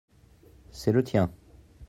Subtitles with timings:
[0.71, 1.31] c'est le tien.